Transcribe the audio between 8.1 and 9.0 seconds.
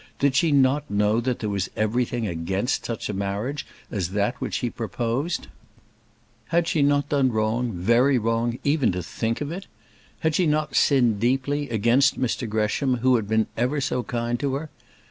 wrong, even